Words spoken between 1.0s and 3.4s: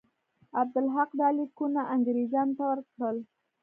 دا لیکونه انګرېزانو ته ورکړل.